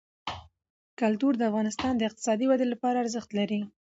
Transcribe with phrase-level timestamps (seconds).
[1.01, 3.61] کلتور د افغانستان د اقتصادي ودې لپاره ارزښت لري.